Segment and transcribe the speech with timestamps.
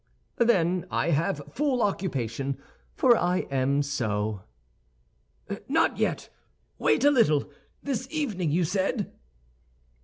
[0.39, 2.57] "Then I have full occupation,
[2.95, 4.41] for I am so."
[5.67, 6.29] "Not yet;
[6.79, 7.51] wait a little!
[7.83, 9.11] This evening, you said."